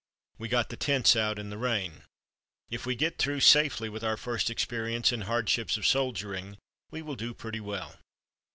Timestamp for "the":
0.69-0.77, 1.51-1.59